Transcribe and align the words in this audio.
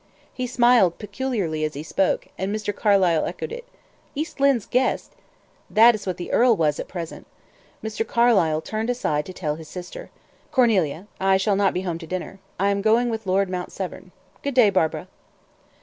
He 0.33 0.47
smiled 0.47 0.97
peculiarly 0.97 1.63
as 1.63 1.75
he 1.75 1.83
spoke, 1.83 2.27
and 2.35 2.51
Mr. 2.51 2.75
Carlyle 2.75 3.23
echoed 3.27 3.51
it. 3.51 3.65
East 4.15 4.39
Lynne's 4.39 4.65
guest! 4.65 5.13
That 5.69 5.93
is 5.93 6.07
what 6.07 6.17
the 6.17 6.31
earl 6.31 6.55
was 6.55 6.79
at 6.79 6.87
present. 6.87 7.27
Mr. 7.83 8.03
Carlyle 8.07 8.61
turned 8.61 8.89
aside 8.89 9.27
to 9.27 9.33
tell 9.33 9.57
his 9.57 9.67
sister. 9.67 10.09
"Cornelia, 10.51 11.05
I 11.19 11.37
shall 11.37 11.55
not 11.55 11.75
be 11.75 11.81
home 11.81 11.99
to 11.99 12.07
dinner; 12.07 12.39
I 12.59 12.69
am 12.71 12.81
going 12.81 13.11
with 13.11 13.27
Lord 13.27 13.47
Mount 13.47 13.71
Severn. 13.71 14.11
Good 14.41 14.55
day, 14.55 14.71
Barbara." 14.71 15.07